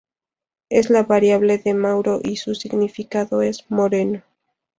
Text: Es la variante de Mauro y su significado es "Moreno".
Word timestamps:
Es 0.69 0.89
la 0.89 1.03
variante 1.03 1.59
de 1.63 1.73
Mauro 1.75 2.21
y 2.23 2.37
su 2.37 2.55
significado 2.55 3.43
es 3.43 3.67
"Moreno". 3.69 4.23